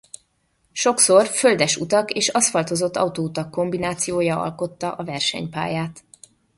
Sokszor 0.71 1.27
földes 1.27 1.77
utak 1.77 2.11
és 2.11 2.27
aszfaltozott 2.27 2.95
autóutak 2.95 3.51
kombinációja 3.51 4.41
alkotta 4.41 4.91
a 4.93 5.03
versenypályát. 5.03 6.03